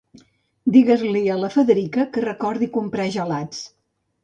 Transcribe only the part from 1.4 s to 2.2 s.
la Federica